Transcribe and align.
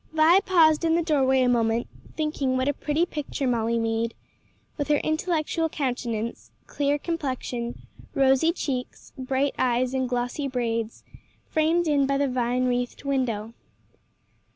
Vi 0.11 0.39
paused 0.39 0.83
in 0.83 0.95
the 0.95 1.03
doorway 1.03 1.43
a 1.43 1.47
moment, 1.47 1.85
thinking 2.17 2.57
what 2.57 2.67
a 2.67 2.73
pretty 2.73 3.05
picture 3.05 3.45
Molly 3.45 3.77
made 3.77 4.15
with 4.75 4.87
her 4.87 4.97
intellectual 4.97 5.69
countenance, 5.69 6.49
clear 6.65 6.97
complexion, 6.97 7.79
rosy 8.15 8.51
cheeks, 8.51 9.13
bright 9.15 9.53
eyes 9.59 9.93
and 9.93 10.09
glossy 10.09 10.47
braids 10.47 11.03
framed 11.45 11.85
in 11.85 12.07
by 12.07 12.17
the 12.17 12.27
vine 12.27 12.65
wreathed 12.65 13.03
window. 13.03 13.53